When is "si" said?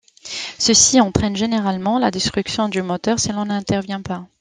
3.19-3.31